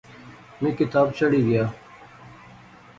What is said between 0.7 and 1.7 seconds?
کی تپ چڑھی گیا